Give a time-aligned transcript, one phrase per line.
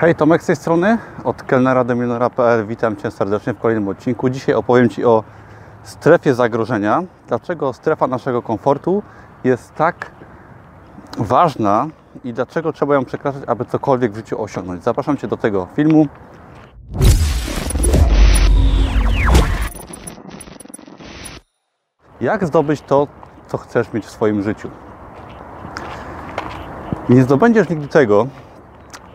[0.00, 2.66] Hej, Tomek z tej strony, od kelnera do milionera.pl.
[2.66, 4.28] Witam Cię serdecznie w kolejnym odcinku.
[4.28, 5.24] Dzisiaj opowiem Ci o
[5.82, 7.02] strefie zagrożenia.
[7.28, 9.02] Dlaczego strefa naszego komfortu
[9.44, 10.10] jest tak
[11.18, 11.86] ważna
[12.24, 14.82] i dlaczego trzeba ją przekraczać, aby cokolwiek w życiu osiągnąć.
[14.82, 16.06] Zapraszam Cię do tego filmu.
[22.20, 23.06] Jak zdobyć to,
[23.46, 24.70] co chcesz mieć w swoim życiu?
[27.08, 28.26] Nie zdobędziesz nigdy tego,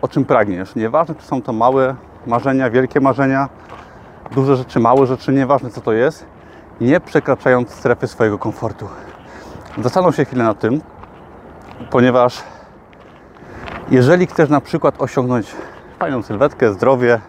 [0.03, 0.75] o czym pragniesz.
[0.75, 1.95] Nieważne, czy są to małe
[2.27, 3.49] marzenia, wielkie marzenia,
[4.31, 6.25] duże rzeczy, małe rzeczy, nieważne co to jest,
[6.81, 8.87] nie przekraczając strefy swojego komfortu.
[9.77, 10.81] Zastanów się chwilę nad tym,
[11.91, 12.43] ponieważ
[13.89, 15.51] jeżeli chcesz na przykład osiągnąć
[15.99, 17.19] fajną sylwetkę, zdrowie,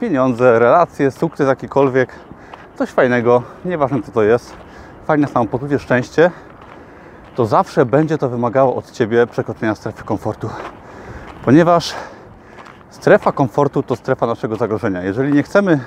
[0.00, 2.12] pieniądze, relacje, sukces jakikolwiek,
[2.76, 4.56] coś fajnego, nieważne co to jest,
[5.06, 6.30] fajne samopoczucie, szczęście,
[7.34, 10.50] to zawsze będzie to wymagało od Ciebie przekroczenia strefy komfortu.
[11.48, 11.94] Ponieważ
[12.90, 15.02] strefa komfortu to strefa naszego zagrożenia.
[15.02, 15.80] Jeżeli nie chcemy,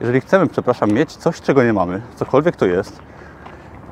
[0.00, 2.98] jeżeli chcemy, przepraszam, mieć coś, czego nie mamy, cokolwiek to jest,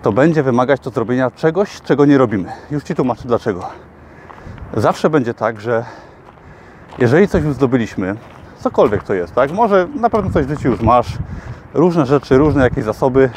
[0.02, 2.52] to będzie wymagać to zrobienia czegoś, czego nie robimy.
[2.70, 3.68] Już Ci tłumaczę dlaczego.
[4.76, 5.84] Zawsze będzie tak, że
[6.98, 8.16] jeżeli coś już zdobyliśmy,
[8.58, 9.52] cokolwiek to jest, tak?
[9.52, 11.18] Może na pewno coś w życiu już masz,
[11.74, 13.30] różne rzeczy, różne jakieś zasoby,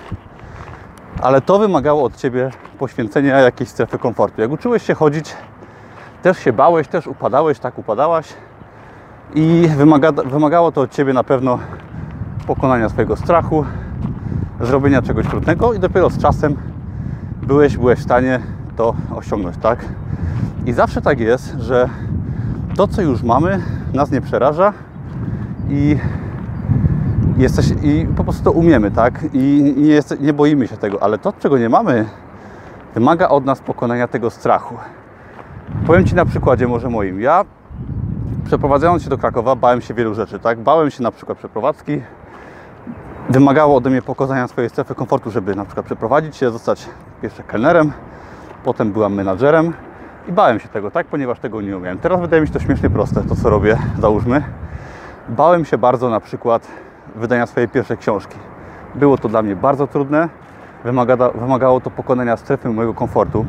[1.22, 4.42] ale to wymagało od Ciebie poświęcenia jakiejś strefy komfortu.
[4.42, 5.36] Jak uczyłeś się chodzić,
[6.22, 8.34] też się bałeś, też upadałeś, tak upadałaś
[9.36, 11.60] i wymaga, wymagało to od Ciebie na pewno
[12.48, 13.66] pokonania swojego strachu,
[14.62, 16.56] zrobienia czegoś trudnego i dopiero z czasem
[17.44, 18.40] byłeś, byłeś w stanie
[18.76, 19.86] to osiągnąć, tak?
[20.66, 21.90] I zawsze tak jest, że
[22.76, 23.62] to, co już mamy,
[23.94, 24.74] nas nie przeraża
[25.70, 25.98] i
[27.38, 29.26] jesteś, i po prostu to umiemy, tak?
[29.34, 32.06] I nie, jest, nie boimy się tego, ale to, czego nie mamy,
[32.94, 34.76] wymaga od nas pokonania tego strachu.
[35.88, 37.22] Powiem Ci na przykładzie może moim.
[37.22, 37.46] Ja
[38.46, 40.60] przeprowadzając się do Krakowa bałem się wielu rzeczy, tak?
[40.60, 42.02] Bałem się na przykład przeprowadzki.
[43.30, 46.90] Wymagało ode mnie pokonania swojej strefy komfortu, żeby na przykład przeprowadzić się, zostać
[47.22, 47.92] pierwsze kelnerem,
[48.64, 49.74] potem byłam menadżerem
[50.30, 51.08] i bałem się tego, tak?
[51.08, 52.00] Ponieważ tego nie umiałem.
[52.00, 54.44] Teraz wydaje mi się to śmiesznie proste, to co robię, załóżmy.
[55.30, 56.68] Bałem się bardzo na przykład
[57.16, 58.38] wydania swojej pierwszej książki.
[58.96, 60.30] Było to dla mnie bardzo trudne.
[60.84, 63.46] Wymaga, wymagało to pokonania strefy mojego komfortu,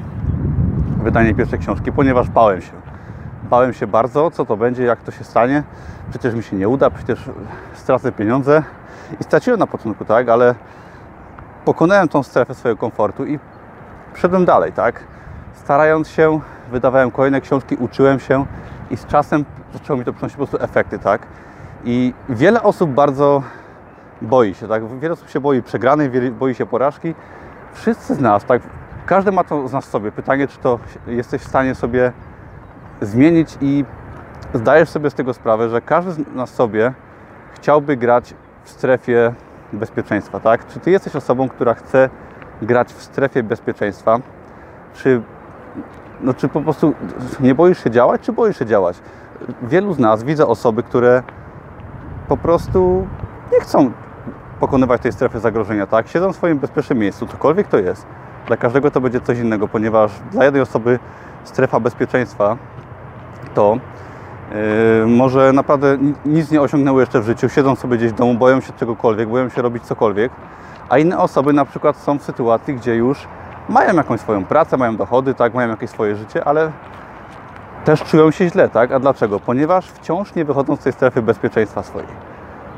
[0.99, 2.73] wydanie pierwszej książki, ponieważ bałem się.
[3.51, 5.63] Bałem się bardzo, co to będzie, jak to się stanie.
[6.11, 7.31] Przecież mi się nie uda, przecież
[7.75, 8.63] stracę pieniądze.
[9.21, 10.55] I straciłem na początku, tak, ale
[11.65, 13.39] pokonałem tą strefę swojego komfortu i
[14.15, 15.05] szedłem dalej, tak.
[15.55, 18.47] Starając się, wydawałem kolejne książki, uczyłem się
[18.91, 21.27] i z czasem zaczęło mi to przynosić po prostu efekty, tak.
[21.85, 23.43] I wiele osób bardzo
[24.23, 24.99] boi się, tak?
[24.99, 27.15] Wiele osób się boi przegranej, boi się porażki.
[27.73, 28.63] Wszyscy z nas, tak?
[29.09, 30.13] Każdy ma to z nas w sobie.
[30.13, 32.13] Pytanie, czy to jesteś w stanie sobie
[33.01, 33.85] zmienić i
[34.55, 36.93] zdajesz sobie z tego sprawę, że każdy z nas sobie
[37.55, 39.35] chciałby grać w strefie
[39.73, 40.67] bezpieczeństwa, tak?
[40.67, 42.11] Czy ty jesteś osobą, która chce
[42.63, 44.19] grać w strefie bezpieczeństwa?
[44.95, 45.23] Czy,
[46.21, 46.95] no, czy po prostu
[47.41, 49.01] nie boisz się działać, czy boisz się działać?
[49.63, 51.23] Wielu z nas widzę osoby, które
[52.29, 53.07] po prostu
[53.53, 53.91] nie chcą
[54.61, 56.09] pokonywać tej strefy zagrożenia, tak?
[56.09, 58.07] Siedzą w swoim bezpiecznym miejscu, cokolwiek to jest.
[58.47, 60.99] Dla każdego to będzie coś innego, ponieważ dla jednej osoby
[61.45, 62.57] strefa bezpieczeństwa
[63.55, 63.79] to
[65.01, 68.61] yy, może naprawdę nic nie osiągnęły jeszcze w życiu, siedzą sobie gdzieś w domu, boją
[68.61, 70.33] się czegokolwiek, boją się robić cokolwiek,
[70.89, 73.29] a inne osoby na przykład są w sytuacji, gdzie już
[73.69, 76.73] mają jakąś swoją pracę, mają dochody, tak, mają jakieś swoje życie, ale
[77.85, 78.93] też czują się źle, tak?
[78.93, 79.41] A dlaczego?
[79.41, 82.09] Ponieważ wciąż nie wychodzą z tej strefy bezpieczeństwa swojej.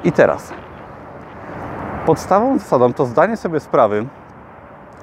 [0.04, 0.52] I teraz
[2.06, 4.06] podstawową zasadą to zdanie sobie sprawy,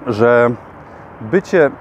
[0.07, 0.51] że
[1.22, 1.72] bycie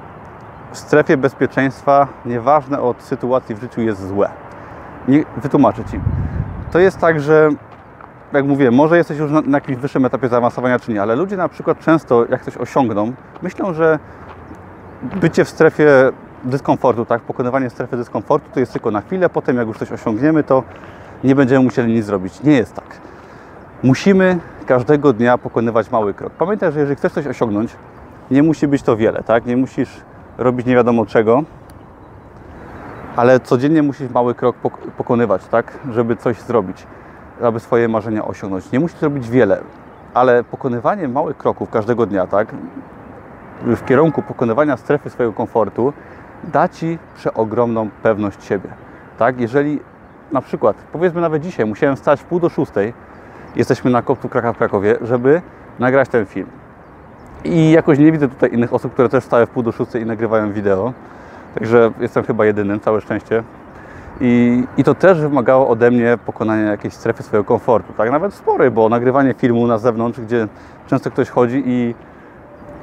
[0.73, 4.31] w strefie bezpieczeństwa, nieważne od sytuacji w życiu, jest złe.
[5.09, 6.01] Nie, wytłumaczę Ci.
[6.73, 7.51] To jest tak, że
[8.33, 11.37] jak mówię, może jesteś już na, na jakimś wyższym etapie zaawansowania, czy nie, ale ludzie
[11.37, 13.99] na przykład często, jak coś osiągną, myślą, że
[15.03, 15.89] bycie w strefie
[16.45, 20.45] dyskomfortu, tak, pokonywanie strefy dyskomfortu to jest tylko na chwilę, potem jak już coś osiągniemy,
[20.45, 20.63] to
[21.25, 22.43] nie będziemy musieli nic zrobić.
[22.43, 22.87] Nie jest tak.
[23.83, 26.33] Musimy każdego dnia pokonywać mały krok.
[26.33, 27.77] Pamiętaj, że jeżeli chcesz coś osiągnąć,
[28.31, 29.47] nie musi być to wiele, tak?
[29.47, 30.01] Nie musisz
[30.39, 31.43] robić nie wiadomo czego,
[33.17, 34.57] ale codziennie musisz mały krok
[34.97, 35.79] pokonywać, tak?
[35.91, 36.87] Żeby coś zrobić,
[37.43, 38.73] aby swoje marzenia osiągnąć.
[38.73, 39.61] Nie musisz robić wiele,
[40.15, 42.55] ale pokonywanie małych kroków każdego dnia, tak?
[43.63, 45.93] W kierunku pokonywania strefy swojego komfortu
[46.45, 48.69] da Ci przeogromną pewność siebie,
[49.19, 49.41] tak?
[49.41, 49.81] Jeżeli
[50.33, 52.93] na przykład, powiedzmy nawet dzisiaj, musiałem wstać w pół do szóstej,
[53.57, 55.43] jesteśmy na kopcu Kraków w Krakowie, żeby
[55.79, 56.49] nagrać ten film.
[57.47, 60.07] I jakoś nie widzę tutaj innych osób, które też stały w pół do szóstej i
[60.07, 60.93] nagrywają wideo.
[61.55, 63.43] Także jestem chyba jedynym, całe szczęście.
[64.21, 68.11] I, I to też wymagało ode mnie pokonania jakiejś strefy swojego komfortu, tak?
[68.11, 70.49] Nawet spory, bo nagrywanie filmu na zewnątrz, gdzie
[70.87, 71.95] często ktoś chodzi i,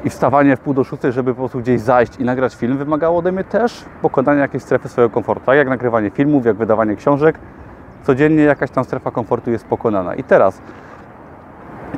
[0.03, 3.19] i wstawanie w pół do szóstej, żeby po prostu gdzieś zajść i nagrać film, wymagało
[3.19, 5.57] ode mnie też pokonania jakiejś strefy swojego komfortu, tak?
[5.57, 7.39] Jak nagrywanie filmów, jak wydawanie książek,
[8.03, 10.15] codziennie jakaś tam strefa komfortu jest pokonana.
[10.15, 10.61] I teraz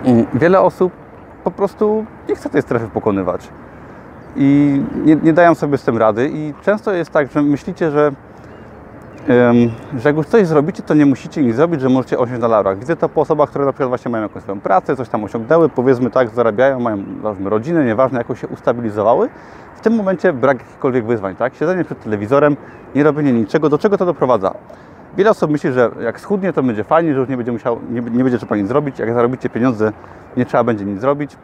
[0.03, 1.04] mm, wiele osób
[1.45, 3.49] po prostu nie chce tej strefy pokonywać
[4.35, 8.11] i nie, nie dają sobie z tym rady i często jest tak, że myślicie, że
[9.97, 12.79] że jak już coś zrobicie, to nie musicie nic zrobić, że możecie osiąść na laurach.
[12.79, 15.69] Widzę to po osobach, które na przykład właśnie mają jakąś swoją pracę, coś tam osiągnęły,
[15.69, 19.29] powiedzmy tak, zarabiają, mają załóżmy, rodzinę, nieważne, jakoś się ustabilizowały.
[19.75, 21.55] W tym momencie brak jakichkolwiek wyzwań, tak?
[21.55, 22.57] Siedzenie przed telewizorem,
[22.95, 23.69] nie robienie niczego.
[23.69, 24.53] Do czego to doprowadza?
[25.17, 28.01] Wiele osób myśli, że jak schudnie, to będzie fajnie, że już nie będzie, musiał, nie,
[28.01, 28.99] nie będzie trzeba nic zrobić.
[28.99, 29.91] Jak zarobicie pieniądze,
[30.37, 31.37] nie trzeba będzie nic zrobić.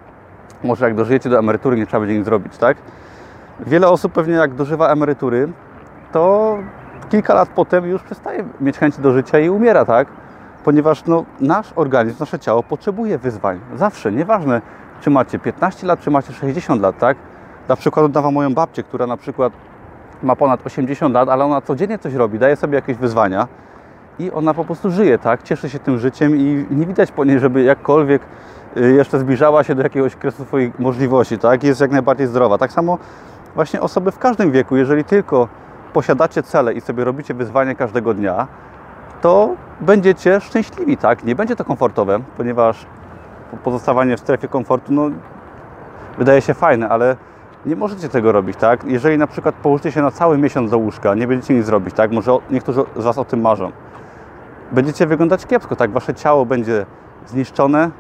[0.64, 2.78] Może jak dożyjecie do emerytury, nie trzeba będzie nic zrobić, tak?
[3.60, 5.48] Wiele osób pewnie jak dożywa emerytury,
[6.12, 6.58] to
[7.10, 10.08] kilka lat potem już przestaje mieć chęci do życia i umiera, tak?
[10.64, 13.60] Ponieważ no, nasz organizm, nasze ciało potrzebuje wyzwań.
[13.76, 14.62] Zawsze, nieważne
[15.02, 17.18] czy macie 15 lat, czy macie 60 lat, tak?
[17.68, 19.54] Dla przykładu dawam moją babcię, która na przykład
[20.24, 23.48] ma ponad 80 lat, ale ona codziennie coś robi, daje sobie jakieś wyzwania
[24.20, 25.44] i ona po prostu żyje, tak?
[25.44, 28.22] Cieszy się tym życiem i nie widać po niej, żeby jakkolwiek
[28.78, 31.64] y, jeszcze zbliżała się do jakiegoś kresu swoich możliwości, tak?
[31.64, 32.58] Jest jak najbardziej zdrowa.
[32.58, 32.98] Tak samo
[33.56, 35.48] właśnie osoby w każdym wieku, jeżeli tylko
[35.94, 38.48] posiadacie cele i sobie robicie wyzwanie każdego dnia,
[39.22, 39.50] to
[39.82, 41.24] będziecie szczęśliwi, tak?
[41.24, 42.86] Nie będzie to komfortowe, ponieważ
[43.64, 45.10] pozostawanie w strefie komfortu, no,
[46.18, 47.16] wydaje się fajne, ale
[47.66, 48.84] nie możecie tego robić, tak?
[48.84, 52.12] Jeżeli na przykład położycie się na cały miesiąc do łóżka, nie będziecie nic zrobić, tak?
[52.12, 53.72] Może niektórzy z Was o tym marzą.
[54.72, 55.92] Będziecie wyglądać kiepsko, tak?
[55.92, 56.86] Wasze ciało będzie
[57.28, 57.92] zniszczone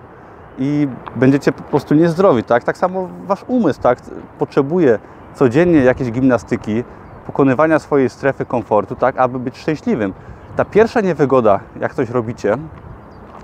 [0.59, 2.63] i będziecie po prostu niezdrowi, tak?
[2.63, 3.99] Tak samo Wasz umysł, tak?
[4.39, 4.99] Potrzebuje
[5.35, 6.83] codziennie jakiejś gimnastyki,
[7.25, 10.13] pokonywania swojej strefy komfortu, tak, aby być szczęśliwym.
[10.55, 12.57] Ta pierwsza niewygoda, jak coś robicie,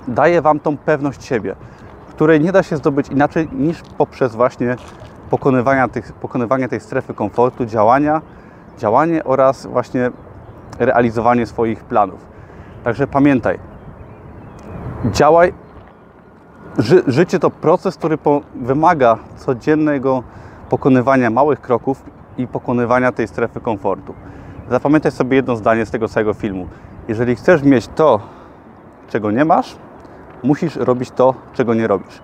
[0.08, 1.56] daje Wam tą pewność siebie,
[2.10, 4.76] której nie da się zdobyć inaczej niż poprzez właśnie
[5.30, 8.22] pokonywania tych, pokonywanie tej strefy komfortu, działania,
[8.78, 10.12] działanie oraz właśnie
[10.80, 12.26] realizowanie swoich planów.
[12.84, 13.60] Także pamiętaj,
[15.12, 15.54] działaj.
[16.78, 20.24] Ży, życie to proces, który po, wymaga codziennego
[20.70, 22.04] pokonywania małych kroków
[22.38, 24.14] i pokonywania tej strefy komfortu.
[24.70, 26.68] Zapamiętaj sobie jedno zdanie z tego całego filmu.
[27.08, 28.20] Jeżeli chcesz mieć to,
[29.10, 29.76] czego nie masz,
[30.44, 32.22] musisz robić to, czego nie robisz.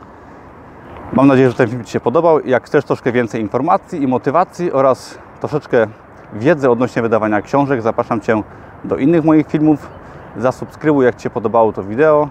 [1.15, 2.39] Mam nadzieję, że ten film Ci się podobał.
[2.45, 5.87] Jak chcesz troszkę więcej informacji i motywacji oraz troszeczkę
[6.33, 8.43] wiedzy odnośnie wydawania książek, zapraszam Cię
[8.83, 9.89] do innych moich filmów.
[10.37, 12.29] Zasubskrybuj, jak Ci się podobało to wideo.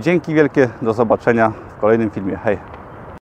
[0.00, 2.36] Dzięki wielkie, do zobaczenia w kolejnym filmie.
[2.36, 2.77] Hej!